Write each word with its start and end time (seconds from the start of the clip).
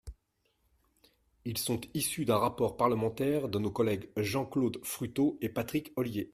Ils 1.45 1.59
sont 1.59 1.79
issus 1.93 2.25
d’un 2.25 2.37
rapport 2.39 2.75
parlementaire 2.75 3.47
de 3.49 3.59
nos 3.59 3.69
collègues 3.69 4.09
Jean-Claude 4.17 4.83
Fruteau 4.83 5.37
et 5.41 5.49
Patrick 5.49 5.93
Ollier. 5.95 6.27